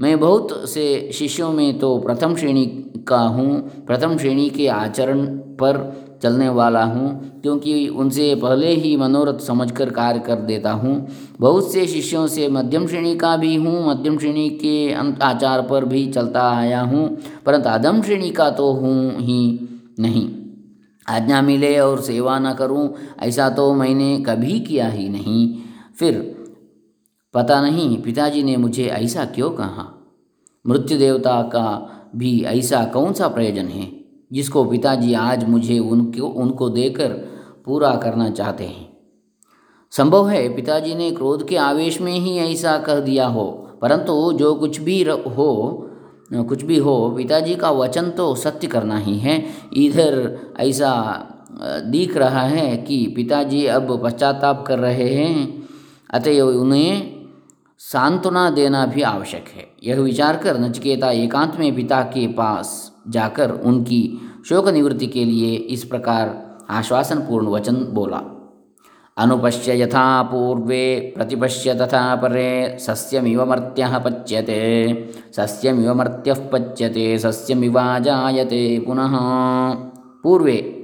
मैं 0.00 0.18
बहुत 0.20 0.68
से 0.68 1.10
शिष्यों 1.14 1.52
में 1.52 1.78
तो 1.78 1.98
प्रथम 1.98 2.34
श्रेणी 2.36 2.64
का 3.08 3.18
हूँ। 3.18 3.60
प्रथम 3.86 4.16
श्रेणी 4.18 4.48
के 4.50 4.66
आचरण 4.68 5.26
पर 5.60 5.78
चलने 6.22 6.48
वाला 6.48 6.82
हूँ, 6.84 7.40
क्योंकि 7.42 7.86
उनसे 7.88 8.34
पहले 8.34 8.72
ही 8.72 8.96
मनोरथ 8.96 9.38
समझकर 9.38 9.90
कार्य 9.90 10.18
कर 10.18 10.40
देता 10.40 10.72
हूँ। 10.72 10.94
बहुत 11.40 11.72
से 11.72 11.86
शिष्यों 11.86 12.26
से 12.26 12.48
मध्यम 12.48 12.86
श्रेणी 12.86 13.14
का 13.16 13.36
भी 13.36 13.54
हूँ, 13.56 13.88
मध्यम 13.88 14.18
श्रेणी 14.18 14.48
के 14.62 14.92
आचार 15.22 15.62
पर 15.62 15.84
भी 15.84 16.06
चलता 16.06 16.48
आया 16.50 16.80
हूँ, 16.82 17.08
परंतु 17.46 17.68
अधम 17.68 18.02
श्रेणी 18.02 18.30
का 18.30 18.50
तो 18.50 18.70
हूँ 18.72 19.20
ही 19.20 19.68
नहीं। 20.00 20.28
आज्ञा 21.08 21.40
मिले 21.42 21.78
और 21.78 22.00
सेवा 22.00 22.38
न 22.38 22.52
करूँ, 22.54 22.88
ऐसा 23.22 23.48
तो 23.50 23.72
मैंने 23.74 24.16
कभी 24.26 24.60
किया 24.60 24.88
ही 24.88 25.08
नहीं। 25.08 25.54
फिर 25.98 26.20
पता 27.34 27.60
नहीं, 27.60 27.96
पिताजी 28.02 28.42
ने 28.42 28.56
मुझे 28.56 28.86
ऐसा 28.86 29.24
क्यों 29.24 29.50
कहा? 29.50 29.88
मृत्यु 30.66 30.98
देवता 30.98 31.40
का 31.42 31.66
भी 32.16 32.40
ऐसा 32.40 32.84
कौन 32.84 33.12
सा 33.12 33.28
प्रयोजन 33.28 33.68
है, 33.68 33.90
जिसको 34.32 34.64
पिताजी 34.64 35.14
आज 35.14 35.48
मुझे 35.48 35.78
उनको 35.78 36.26
उनको 36.26 36.68
देकर 36.68 37.08
पूरा 37.66 37.94
करना 37.94 38.28
चाहते 38.30 38.64
हैं? 38.64 38.90
संभव 39.92 40.28
है 40.28 40.48
पिताजी 40.56 40.94
ने 40.94 41.10
क्रोध 41.10 41.46
के 41.48 41.56
आवेश 41.56 42.00
में 42.00 42.12
ही 42.12 42.36
ऐसा 42.38 42.76
कह 42.78 43.00
दिया 43.00 43.26
हो, 43.26 43.44
परंतु 43.82 44.32
जो 44.32 44.54
कुछ 44.54 44.80
भी 44.80 45.02
हो, 45.02 45.88
कुछ 46.32 46.62
भी 46.62 46.76
हो, 46.78 47.10
पिताजी 47.16 47.54
का 47.54 47.70
वचन 47.70 48.10
तो 48.10 48.34
सत्य 48.34 48.66
करना 48.66 48.98
ही 48.98 49.18
है। 49.18 49.44
इधर 49.76 50.38
ऐसा 50.60 50.92
दिख 51.86 52.16
रहा 52.16 52.42
है 52.42 52.76
कि 52.76 53.06
पिताजी 53.16 53.64
अब 53.66 54.00
पश्चाताप 54.04 54.64
कर 54.66 54.78
रहे 54.78 55.08
हैं, 55.08 55.62
अतएव 56.10 56.48
उन्हें 56.50 57.11
सांत्वना 57.82 58.50
देना 58.50 58.86
भी 58.86 59.02
आवश्यक 59.02 59.48
है। 59.48 59.66
यह 59.84 60.00
विचार 60.00 60.36
कर 60.36 60.58
नचकेता 60.60 61.10
एकांत 61.10 61.56
में 61.58 61.74
पिता 61.76 62.02
के 62.02 62.26
पास 62.26 62.92
जाकर 63.08 63.50
उनकी 63.50 64.20
शोक 64.48 64.68
निवृत्ति 64.68 65.06
के 65.06 65.24
लिए 65.24 65.54
इस 65.54 65.84
प्रकार 65.84 66.56
आश्वासन 66.70 67.18
पूर्ण 67.18 67.46
वचन 67.46 67.76
बोला। 67.90 68.20
अनुपश्य 69.16 69.80
यथा 69.82 70.22
पूर्वे, 70.22 71.12
प्रतिपश्य 71.16 71.74
तथा 71.74 72.16
परे 72.16 72.78
सस्यमिव 72.80 73.44
मर्त्य 73.44 73.98
पच्यते 74.04 75.12
सस्यमिव 75.36 75.94
मर्त्य 75.94 76.34
पच्यते 76.52 77.18
सस्यमिवा 77.18 77.98
जायते 77.98 78.78
पुनः। 78.86 79.18
पूर्वे 80.22 80.81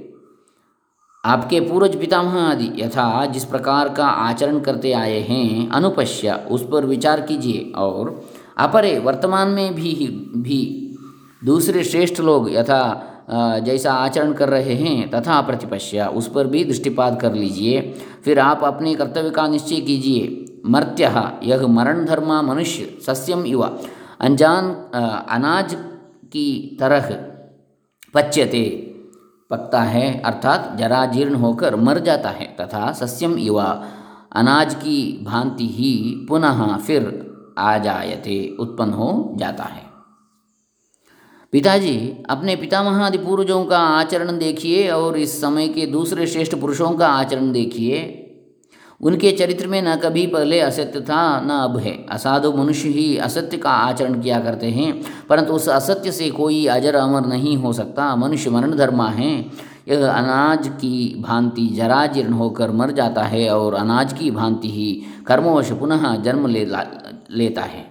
आपके 1.23 1.59
पूर्वज 1.59 1.99
पितामह 1.99 2.37
आदि 2.41 2.71
यथा 2.75 3.25
जिस 3.25 3.45
प्रकार 3.45 3.89
का 3.89 4.05
आचरण 4.05 4.59
करते 4.59 4.91
आए 4.93 5.19
हैं, 5.19 5.69
अनुपश्य 5.69 6.33
उस 6.51 6.67
पर 6.71 6.85
विचार 6.85 7.21
कीजिए 7.21 7.71
और 7.77 8.27
अपरे 8.57 8.97
वर्तमान 8.99 9.47
में 9.47 9.75
भी 9.75 9.93
भी 10.37 10.61
दूसरे 11.45 11.83
श्रेष्ठ 11.83 12.19
लोग 12.19 12.51
यथा 12.53 13.05
जैसा 13.65 13.93
आचरण 13.93 14.33
कर 14.33 14.49
रहे 14.49 14.75
हैं 14.75 15.09
तथा 15.09 15.41
प्रतिपश्य 15.41 16.05
उस 16.15 16.31
पर 16.31 16.47
भी 16.47 16.63
दृष्टिपात 16.65 17.19
कर 17.21 17.33
लीजिए। 17.33 17.81
फिर 18.25 18.39
आप 18.39 18.63
अपने 18.63 18.95
कर्तव्य 18.95 19.29
का 19.29 19.47
निश्चय 19.47 19.81
कीजिए। 19.81 20.45
मर्त्य 20.65 21.03
यह 21.43 21.67
मरण 21.67 22.05
धर्मा 22.05 22.41
मनुष्य 22.41 22.97
सस्यम 23.05 23.45
युवा 23.45 23.71
अनजान 24.19 24.71
अनाज 25.29 25.75
की 26.33 26.77
तरह 26.79 27.09
पच्यते। 28.13 28.88
पकता 29.49 29.81
है, 29.81 30.21
अर्थात 30.21 30.75
जरा 30.79 31.05
जीर्ण 31.05 31.35
होकर 31.35 31.75
मर 31.75 31.99
जाता 31.99 32.29
है, 32.29 32.55
तथा 32.61 32.91
सस्यम 32.91 33.37
युवा। 33.37 33.85
अनाज 34.35 34.75
की 34.75 35.19
भांति 35.23 35.67
ही 35.67 36.25
पुनः 36.29 36.77
फिर 36.77 37.31
आ 37.57 37.77
जायते, 37.77 38.55
उत्पन्न 38.59 38.93
हो 38.93 39.33
जाता 39.35 39.63
है। 39.63 39.83
पिताजी, 41.51 42.17
अपने 42.29 42.55
पितामह 42.55 43.05
आदि 43.05 43.17
पूर्वजों 43.17 43.65
का 43.65 43.79
आचरण 43.79 44.37
देखिए 44.37 44.89
और 44.89 45.17
इस 45.17 45.41
समय 45.41 45.67
के 45.67 45.85
दूसरे 45.85 46.27
श्रेष्ठ 46.27 46.55
पुरुषों 46.55 46.91
का 46.91 47.07
आचरण 47.07 47.51
देखिए। 47.51 48.18
उनके 49.01 49.31
चरित्र 49.31 49.67
में 49.67 49.81
न 49.81 49.95
कभी 49.95 50.25
पहले 50.27 50.59
असत्य 50.59 51.01
था, 51.01 51.39
न 51.41 51.49
अब 51.49 51.77
है। 51.77 51.93
असाधु 52.09 52.51
मनुष्य 52.51 52.89
ही 52.89 53.17
असत्य 53.17 53.57
का 53.57 53.69
आचरण 53.69 54.19
किया 54.21 54.39
करते 54.39 54.67
हैं, 54.67 54.93
परंतु 55.29 55.53
उस 55.53 55.69
असत्य 55.69 56.11
से 56.11 56.29
कोई 56.29 56.65
अजर 56.67 56.95
अमर 56.95 57.25
नहीं 57.25 57.57
हो 57.57 57.73
सकता। 57.73 58.15
मनुष्य 58.15 58.49
मरण 58.49 58.75
धर्मा 58.77 59.09
है। 59.09 59.33
यह 59.87 60.07
अनाज 60.07 60.67
की 60.67 61.15
भांति 61.19 61.67
जरा 61.67 62.05
जीर्ण 62.05 62.33
होकर 62.33 62.71
मर 62.71 62.91
जाता 62.91 63.23
है 63.23 63.49
और 63.49 63.73
अनाज 63.73 64.13
की 64.13 64.31
भांति 64.31 64.69
ही 64.69 64.91
कर्मवश 65.27 65.71
पुनः 65.71 66.15
जन्म 66.15 66.47
ले, 66.47 66.65
लेता 67.31 67.61
है। 67.61 67.87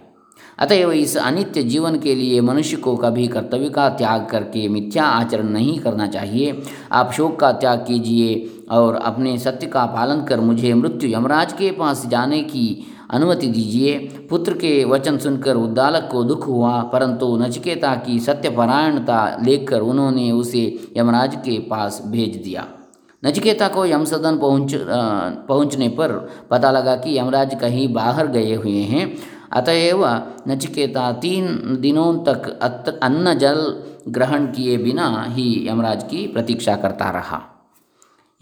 अतएव 0.58 0.92
इस 0.92 1.16
अनित्य 1.16 1.62
जीवन 1.62 1.98
के 1.98 2.14
लिए 2.14 2.40
मनुष्य 2.40 2.76
को 2.76 2.96
कभी 2.96 3.26
कर्तव्य 3.28 3.68
का 3.68 3.88
त्याग 3.88 4.26
करके 4.30 4.68
मिथ्या 4.68 5.04
आचरण 5.04 5.48
नहीं 5.48 5.78
करना 5.78 6.06
चाहिए। 6.06 6.62
आप 6.92 7.12
शोक 7.12 7.38
का 7.40 7.52
त्याग 7.52 7.78
कीजिए 7.78 8.34
और 8.70 8.94
अपने 8.94 9.38
सत्य 9.38 9.66
का 9.66 9.84
पालन 9.86 10.22
कर 10.24 10.40
मुझे 10.40 10.72
मृत्यु 10.74 11.10
यमराज 11.10 11.52
के 11.52 11.70
पास 11.70 12.06
जाने 12.06 12.42
की 12.42 12.86
अनुमति 13.10 13.46
दीजिए। 13.46 13.98
पुत्र 14.30 14.52
के 14.54 14.84
वचन 14.84 15.18
सुनकर 15.18 15.56
उद्दालक 15.56 16.08
को 16.12 16.22
दुख 16.24 16.46
हुआ, 16.46 16.80
परंतु 16.82 17.36
नचिकेता 17.36 17.94
की 17.96 18.18
सत्यपरायणता 18.20 19.38
लेकर 19.44 19.80
उन्होंने 19.80 20.30
उसे 20.32 20.92
यमराज 20.96 21.36
के 21.36 21.58
पास 21.60 22.02
भेज 22.06 22.36
दिया। 22.36 22.66
नचिकेता 23.22 23.68
को 23.68 23.84
यम 23.86 24.04
सदन 24.04 24.38
पहुँच 24.38 24.74
पहुँचने 25.48 25.88
पर 25.88 26.12
पता 26.50 26.70
लगा 26.70 26.96
कि 26.96 27.18
यमराज 27.18 27.58
कहीं 27.60 27.92
बाहर 27.94 28.26
गए 28.26 28.54
हुए 28.54 28.82
हैं। 28.84 29.12
अतएव 29.52 30.04
नचिकेता 30.48 31.10
तीन 31.12 31.78
दिनों 31.80 32.12
तक 32.24 32.58
अन्न 33.02 33.38
जल 33.38 33.60
ग्रहण 34.08 34.46
किए 34.46 34.76
बिना 34.76 35.24
ही 35.28 35.68
यमराज 35.68 36.02
की 36.02 36.26
प्रतीक्षा 36.26 36.76
करता 36.76 37.10
रहा। 37.10 37.40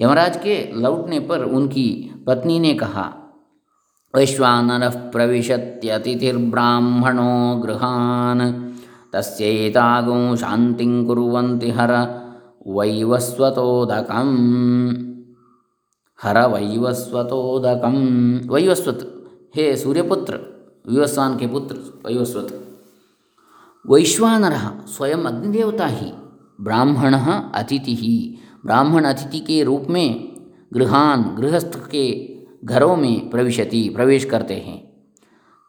यमराज 0.01 0.37
के 0.37 0.81
लौटने 0.81 1.21
पर 1.21 1.45
उनकी 1.45 2.15
पत्नी 2.27 2.59
ने 2.59 2.75
कहा, 2.75 3.13
वैश्वानर 4.17 4.89
प्रविशत्यतिथिर्ब्राह्मणो 4.89 7.61
गृहान, 7.61 8.73
तस्यैतागो 9.13 10.37
शांति 10.37 11.05
कुर्वन्ति 11.07 11.71
हर 11.71 11.93
वैवस्वतोदकम। 12.67 14.37
हर 16.23 16.49
वैवस्वतोदकम। 16.49 18.41
वैवस्वत, 18.53 19.25
हे 19.57 19.77
सूर्यपुत्र, 19.77 20.39
विवस्वान 20.89 21.37
के 21.37 21.47
पुत्र, 21.47 22.03
वैवस्वत। 22.07 22.79
वैश्वानर 23.91 24.87
स्वयं 24.87 25.19
अग्निदेवता 25.19 25.87
ही, 25.87 26.13
ब्राह्मण 26.61 27.15
अतिथि। 27.55 28.39
ब्राह्मण 28.67 29.05
अतिथि 29.05 29.41
के 29.41 29.63
रूप 29.65 29.87
में 29.91 30.37
गृहान 30.75 31.23
गृहस्थ 31.23 31.89
के 31.91 32.37
घरों 32.65 32.97
में 32.97 33.31
प्रविशति, 33.31 33.89
प्रवेश 33.89 34.25
करते 34.25 34.55
हैं। 34.55 34.93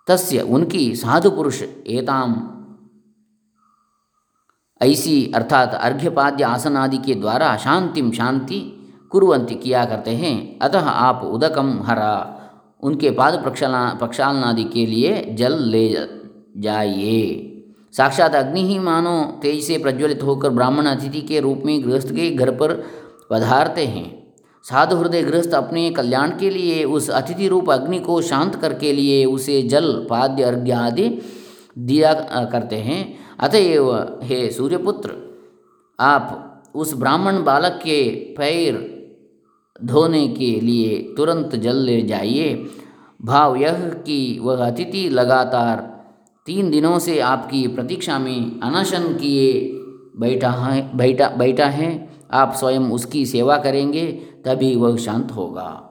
तस्य 0.07 0.39
उनकी 0.39 0.95
साधु 0.95 1.29
पुरुष 1.29 1.63
एताम 1.87 2.53
ऐसी 4.81 5.31
अर्थात 5.35 5.73
अर्घ्यपाद्य 5.73 6.43
आसन 6.43 6.77
आदि 6.77 6.97
के 6.97 7.15
द्वारा 7.15 7.57
शांतिम 7.57 8.11
शांति 8.11 8.59
कुरंती 9.09 9.55
किया 9.55 9.85
करते 9.85 10.11
हैं। 10.11 10.59
अतः 10.59 10.79
आप 10.79 11.23
उदकम 11.23 11.81
हरा 11.83 12.41
उनके 12.83 13.11
पाद 13.11 13.43
प्रक्षालना 13.43 13.93
प्रक्षालनादि 13.93 14.63
के 14.63 14.85
लिए 14.85 15.23
जल 15.33 15.63
ले 15.63 15.95
जाइए। 16.57 17.53
साक्षात 17.97 18.35
अग्नि 18.35 18.61
ही 18.61 18.79
मानो 18.79 19.39
तेज 19.41 19.63
से 19.63 19.77
प्रज्वलित 19.77 20.23
होकर 20.23 20.49
ब्राह्मण 20.49 20.85
अतिथि 20.85 21.21
के 21.21 21.39
रूप 21.39 21.61
में 21.65 21.83
गृहस्थ 21.83 22.11
के 22.11 22.29
घर 22.29 22.51
पर 22.51 22.73
पधारते 23.29 23.85
हैं। 23.85 24.33
साधु 24.63 24.95
हृदय 24.95 25.21
गृहस्थ 25.21 25.53
अपने 25.53 25.89
कल्याण 25.91 26.29
के 26.29 26.49
लिए, 26.49 26.83
उस 26.83 27.09
अतिथि 27.09 27.47
रूप 27.47 27.69
अग्नि 27.69 27.99
को 27.99 28.21
शांत 28.21 28.55
करके 28.55 28.93
लिए 28.93 29.25
उसे 29.25 29.61
जल, 29.63 30.07
पाद्य, 30.09 30.43
अर्घ्य 30.43 30.71
आदि 30.71 31.21
दिया 31.77 32.13
करते 32.51 32.75
हैं। 32.75 33.19
अतएव, 33.39 33.93
हे 34.23 34.51
सूर्यपुत्र, 34.51 35.11
आप 35.99 36.71
उस 36.75 36.93
ब्राह्मण 36.93 37.43
बालक 37.43 37.79
के 37.83 38.09
पैर 38.09 38.97
धोने 39.83 40.27
के 40.27 40.59
लिए 40.59 41.13
तुरंत 41.17 41.55
जल 41.55 41.75
ले 41.75 42.01
जाइए। 42.01 42.65
भाव 43.21 43.55
यह 43.55 43.89
कि 44.05 44.39
वह 44.41 44.65
अतिथि 44.67 45.09
लगातार 45.09 45.96
तीन 46.47 46.71
दिनों 46.71 46.99
से 46.99 47.19
आपकी 47.19 47.67
प्रतीक्षा 47.67 48.19
में 48.19 48.59
अनशन 48.59 48.99
किए 48.99 49.71
बैठा 50.19 50.49
है, 50.49 50.97
बैठा 50.97 51.29
बैठा 51.29 51.65
है। 51.65 52.09
आप 52.31 52.53
स्वयं 52.53 52.79
उसकी 52.79 53.25
सेवा 53.25 53.57
करेंगे, 53.57 54.19
तभी 54.45 54.75
वह 54.75 54.97
शांत 54.97 55.31
होगा। 55.31 55.83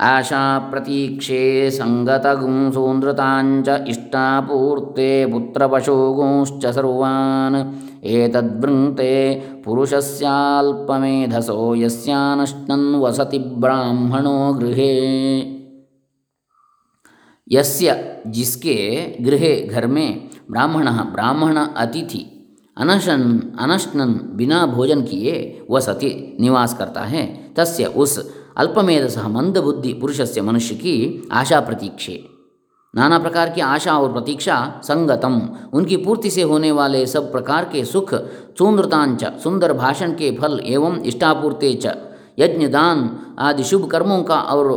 आशा 0.00 0.58
प्रतीक्षे 0.58 1.70
सङ्गतगुंसून्द्रताञ्च 1.70 3.88
इष्टापूर्ते 3.88 5.26
पुत्रपशुगुंश्च 5.26 6.66
सर्वान्। 6.66 7.74
एतद्वृङ्क्ते 8.04 9.42
पुरुषस्याल्पमेधसो 9.64 11.74
यस्यानश्नन् 11.74 13.00
वसति 13.00 13.38
ब्राह्मणो 13.38 14.52
गृहे। 14.52 15.59
यस्य 17.52 18.16
जिसके 18.26 19.06
गृहे 19.20 19.60
घर 19.60 19.86
में 19.86 20.28
ब्राह्मण 20.50 20.90
ब्राह्मण 20.90 21.56
अतिथि, 21.56 22.36
अनशन, 22.76 23.52
अनशनन 23.58 24.20
बिना 24.36 24.66
भोजन 24.66 25.02
किए 25.02 25.66
वसति, 25.70 26.36
निवास 26.40 26.74
करता 26.74 27.00
है। 27.00 27.54
तस्य 27.56 27.84
उस 27.84 28.34
अल्पमेधस 28.56 29.18
मंदबुद्धि 29.18 29.92
पुरुष 29.92 30.20
से 30.20 30.40
मनुष्य 30.40 30.74
की 30.74 31.28
आशा 31.32 31.60
प्रतीक्षे। 31.60 32.24
नाना 32.96 33.18
प्रकार 33.18 33.50
की 33.50 33.60
आशा 33.60 33.98
और 33.98 34.12
प्रतीक्षा 34.12 34.80
संगतम। 34.84 35.56
उनकी 35.72 35.96
पूर्ति 35.96 36.30
से 36.30 36.42
होने 36.42 36.72
वाले 36.72 37.06
सब 37.06 37.32
प्रकार 37.32 37.64
के 37.64 37.84
सुख 37.84 38.14
सुंदरतांच 38.58 39.24
सुंदर 39.24 39.72
भाषण 39.72 40.10
के 40.10 40.36
फल 40.36 40.60
एवं 40.64 41.02
इष्टापूर्ते 41.02 41.74
च 41.74 42.09
यज्ञ 42.38 42.66
दान 42.68 42.98
आदि 43.38 43.64
शुभ 43.64 43.90
कर्मों 43.90 44.22
का 44.22 44.40
और 44.40 44.68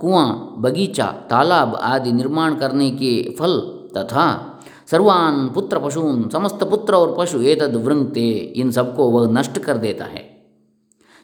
कुआँ, 0.00 0.54
बगीचा, 0.58 1.06
तालाब 1.30 1.74
आदि 1.74 2.12
निर्माण 2.12 2.54
करने 2.54 2.90
के 2.90 3.36
फल 3.38 3.58
तथा 3.96 4.26
सर्वान 4.90 5.48
पुत्र 5.48 5.78
पशुन, 5.78 6.28
समस्त 6.28 6.64
पुत्र 6.64 6.94
और 6.94 7.14
पशु 7.18 7.40
एतद 7.42 7.76
वृंगते, 7.76 8.28
इन 8.30 8.70
सबको 8.70 9.10
वह 9.10 9.30
नष्ट 9.30 9.58
कर 9.58 9.76
देता 9.76 10.04
है। 10.04 10.30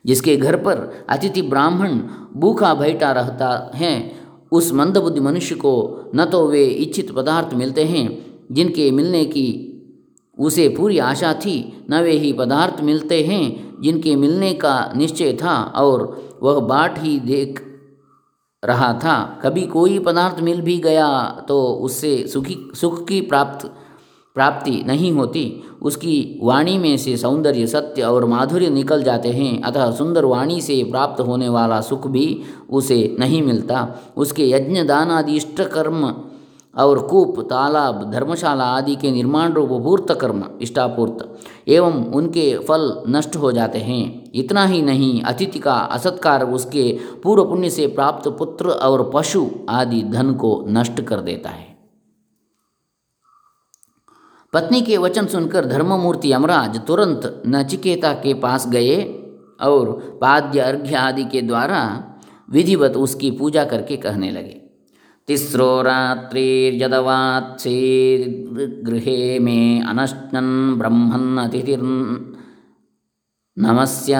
जिसके 0.05 0.37
घर 0.37 0.57
पर 0.57 1.07
अतिथि 1.09 1.43
ब्राह्मण 1.43 2.01
भूखा 2.37 2.75
बैठा 2.75 3.13
रहता 3.13 3.71
है, 3.75 4.13
उस 4.53 4.73
मंदबुद्धि 4.73 5.21
मनुष्य 5.21 5.55
को 5.55 6.01
न 6.15 6.25
तो 6.25 6.47
वे 6.47 6.65
इच्छित 6.65 7.11
पदार्थ 7.11 7.55
मिलते 7.55 7.85
हैं, 7.85 8.07
जिनके 8.53 8.91
मिलने 8.91 9.25
की 9.25 9.75
उसे 10.39 10.69
पूरी 10.69 10.99
आशा 10.99 11.33
थी, 11.35 11.87
न 11.91 12.01
वे 12.03 12.13
ही 12.13 12.33
पदार्थ 12.33 12.81
मिलते 12.81 13.23
हैं, 13.23 13.81
जिनके 13.83 14.17
मिलने 14.17 14.53
का 14.55 14.93
निश्चय 14.97 15.33
था 15.33 15.63
और 15.77 16.39
वह 16.43 16.61
बाट 16.61 16.99
ही 16.99 17.19
देख 17.21 17.65
रहा 18.63 18.93
था। 18.95 19.41
कभी 19.43 19.67
कोई 19.67 19.99
पदार्थ 19.99 20.41
मिल 20.41 20.61
भी 20.61 20.79
गया 20.79 21.09
तो 21.49 21.61
उससे 21.83 22.27
सुखी, 22.29 22.57
सुख 22.75 23.07
की 23.09 23.21
प्राप्त, 23.21 23.67
प्राप्ति 24.37 24.83
नहीं 24.87 25.13
होती। 25.13 25.63
उसकी 25.83 26.41
वाणी 26.43 26.77
में 26.79 26.97
से 26.97 27.17
सौंदर्य 27.17 27.67
सत्य 27.67 28.03
और 28.03 28.25
माधुर्य 28.25 28.71
निकल 28.71 29.03
जाते 29.03 29.29
हैं, 29.29 29.61
अतः 29.63 29.91
सुंदर 29.91 30.25
वाणी 30.25 30.61
से 30.61 30.83
प्राप्त 30.85 31.21
होने 31.21 31.49
वाला 31.49 31.81
सुख 31.81 32.07
भी 32.07 32.41
उसे 32.71 33.17
नहीं 33.19 33.43
मिलता। 33.43 33.87
उसके 34.17 34.51
यज्ञ 34.51 34.83
दान 34.83 35.11
आदि 35.11 35.37
इष्ट 35.37 35.61
कर्म 35.63 36.07
और 36.79 37.07
कूप, 37.07 37.41
तालाब, 37.41 38.11
धर्मशाला 38.11 38.65
आदि 38.65 38.97
के 38.97 39.11
निर्माण 39.11 39.53
रूप 39.53 39.69
पूर्त 39.69 40.13
कर्म, 40.13 40.45
इष्टापूर्त, 40.63 41.39
एवं 41.69 42.05
उनके 42.05 42.59
फल 42.59 43.03
नष्ट 43.09 43.37
हो 43.37 43.53
जाते 43.53 43.79
हैं। 43.79 44.33
इतना 44.35 44.65
ही 44.65 44.83
नहीं, 44.83 45.23
अतिथि 45.23 45.59
का 45.59 45.75
असत्कार 45.75 46.45
उसके 46.45 46.99
पूर्व 47.23 47.45
पुण्य 47.45 47.71
से 47.71 47.87
प्राप्त 47.87 48.29
पुत्र 48.29 48.69
और 48.69 49.11
पशु 49.15 49.51
आदि 49.69 50.03
धन 50.03 50.35
को 50.35 50.65
नष्ट 50.69 51.01
कर 51.01 51.21
देता 51.21 51.51
है। 51.51 51.79
पत्नी 54.53 54.81
के 54.83 54.97
वचन 54.97 55.27
सुनकर 55.27 55.65
धर्ममूर्ति 55.65 56.33
यमराज 56.33 56.81
तुरंत 56.87 57.43
नचिकेता 57.47 58.13
के 58.13 58.35
पास 58.35 58.69
गए 58.69 59.03
और 59.61 60.19
पाद्य 60.21 60.61
अर्घ्य 60.61 60.95
आदि 60.95 61.25
के 61.25 61.43
द्वारा 61.43 62.05
विधिवत 62.51 62.97
उसकी 62.97 63.31
पूजा 63.31 63.65
करके 63.65 63.97
कहने 63.97 64.31
लगे। 64.31 64.68
तिस्रो 65.29 65.83
गृहे 68.87 69.39
में 69.39 69.83
अनश्नन् 69.83 70.79
ब्रह्मन् 70.79 71.39
अतिथिर् 71.39 71.83
नमस्य। 73.59 74.15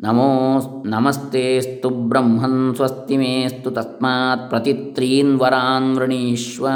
नमो 0.00 0.58
नमस्तेस्तु 0.86 1.90
ब्रह्मन् 1.90 2.74
स्वस्ति 2.74 3.16
मेस्तु 3.16 3.70
तस्मात् 3.70 4.50
प्रतित्रीन् 4.50 5.36
वरान् 5.36 5.96
वृणीष्व। 5.96 6.68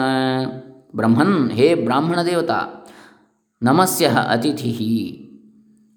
ब्रह्मन, 0.97 1.51
हे 1.53 1.75
ब्राह्मण 1.75 2.25
देवता 2.25 2.87
नमस्य 3.63 4.05
अतिथि। 4.05 5.23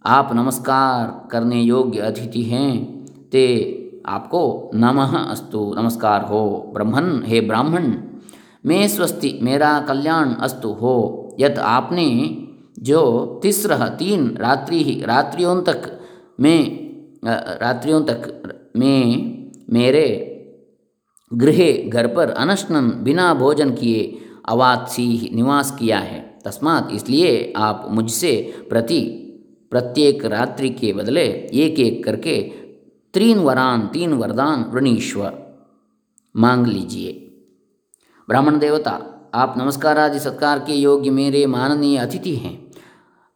आप 0.05 0.29
नमस्कार 0.33 1.29
करने 1.31 1.61
योग्य 1.61 1.99
अतिथि 1.99 2.41
हैं। 2.43 3.05
ते 3.31 3.75
आपको 4.05 4.71
नमः 4.75 5.17
अस्तु, 5.17 5.73
नमस्कार 5.77 6.21
हो। 6.21 6.71
ब्रह्मन, 6.73 7.23
हे 7.25 7.41
ब्राह्मण, 7.41 7.93
मैं 8.65 8.87
स्वस्ति, 8.87 9.39
मेरा 9.41 9.79
कल्याण 9.79 10.33
अस्तु 10.33 10.69
हो। 10.69 11.37
यत 11.39 11.59
आपने 11.59 12.37
जो 12.79 13.39
तिस्र 13.43 13.77
तीन 13.89 14.37
रात्रि 14.37 14.83
ही, 14.83 15.01
रात्रियों 15.05 15.61
तक 15.61 15.99
में 16.39 16.89
रात्रियों 17.61 18.01
तक 18.01 18.71
में 18.77 19.51
मेरे 19.69 20.25
गृह 21.33 21.89
घर 21.89 22.07
पर 22.07 22.29
अनशनन 22.29 22.89
बिना 23.03 23.33
भोजन 23.33 23.71
किए 23.71 24.21
अवात्सी 24.49 25.29
निवास 25.33 25.71
किया 25.79 25.99
है। 25.99 26.39
तस्मात 26.45 26.89
इसलिए 26.91 27.53
आप 27.57 27.87
मुझसे 27.89 28.53
प्रति 28.69 29.01
प्रत्येक 29.71 30.25
रात्रि 30.25 30.69
के 30.69 30.93
बदले 30.93 31.25
एक 31.53 31.79
एक 31.79 32.03
करके 32.03 32.39
तीन 33.13 33.39
वरान, 33.39 33.87
तीन 33.87 34.13
वरदान 34.13 34.63
वृणीश्वर 34.63 35.59
मांग 36.37 36.67
लीजिए। 36.67 37.11
ब्राह्मण 38.29 38.59
देवता, 38.59 38.99
आप 39.33 39.53
नमस्कार 39.57 39.97
आदि 39.97 40.19
सत्कार 40.19 40.59
के 40.59 40.73
योग्य 40.73 41.09
मेरे 41.09 41.45
माननीय 41.45 41.97
अतिथि 41.97 42.35
हैं। 42.35 42.71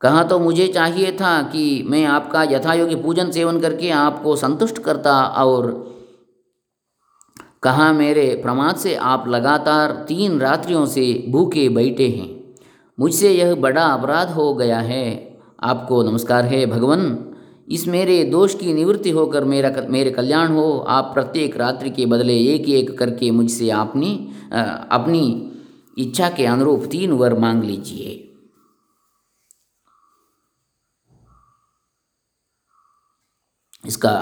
कहा 0.02 0.24
तो 0.24 0.40
मुझे 0.40 0.68
चाहिए 0.68 1.12
था 1.12 1.42
कि 1.42 1.84
मैं 1.90 2.06
आपका 2.06 2.44
यथायोग्य 2.44 2.96
पूजन 2.96 3.32
सेवन 3.32 3.60
करके 3.60 3.90
आपको 3.90 4.36
संतुष्ट 4.36 4.80
करता 4.80 5.24
और 5.26 5.94
कहा 7.64 7.94
मेरे 7.94 8.40
प्रमाद 8.44 8.76
से 8.76 8.96
आप 8.96 9.28
लगातार 9.28 9.92
तीन 9.92 10.40
रात्रियों 10.40 10.86
से 10.86 11.26
भूखे 11.30 11.70
बैठे 11.70 12.08
हैं। 12.10 12.56
मुझसे 13.00 13.32
यह 13.32 13.56
बड़ा 13.56 13.86
अपराध 13.86 14.30
हो 14.30 14.54
गया 14.54 14.80
है। 14.80 15.38
आपको 15.64 16.04
नमस्कार 16.04 16.46
है 16.46 16.66
भगवान। 16.66 17.30
इस 17.68 17.88
मेरे 17.88 18.24
दोष 18.24 18.56
की 18.56 18.74
निवृत्ति 18.74 19.10
होकर 19.10 19.44
मेरा 19.46 19.72
मेरे 19.90 20.12
कल्याण 20.12 20.52
हो, 20.52 20.78
आप 20.80 21.14
प्रत्येक 21.14 21.56
रात्रि 21.58 21.90
के 21.90 22.06
बदले 22.06 22.38
एक 22.46 22.70
एक 22.70 22.98
करके 23.00 23.32
मुझसे 23.32 23.70
अपनी 23.72 24.14
अपनी 24.92 25.24
इच्छा 25.98 26.30
के 26.30 26.46
अनुरूप 26.46 26.84
तीन 26.92 27.12
वर 27.12 27.38
मांग 27.40 27.64
लीजिए। 27.64 28.20
इसका 33.86 34.16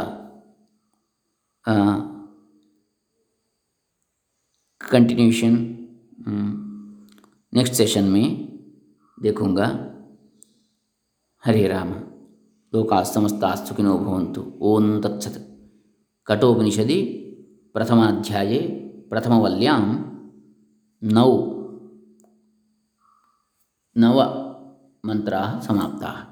कंटिन्यूशन 4.81 5.57
नेक्स्ट 7.53 7.73
सेशन 7.73 8.03
में 8.03 8.25
देखूँगा। 9.17 9.67
हरे 11.43 11.67
राम। 11.67 11.93
लोका 12.73 13.01
समस्ता 13.13 13.49
सुखिनो 13.65 13.97
भवन्तु 14.05 14.41
ओं 14.69 14.85
तत्सत् 15.03 15.39
कठोपनिषदि 16.27 16.99
प्रथमाध्याये 17.75 18.59
प्रथमवल्यां 19.11 19.81
नौ 21.01 21.31
नव 23.95 24.19
मंत्राः 25.03 25.59
समाप्ताः 25.67 26.30